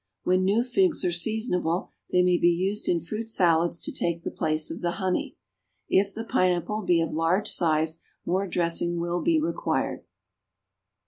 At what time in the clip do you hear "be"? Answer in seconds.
2.39-2.49, 6.81-7.01, 9.21-9.39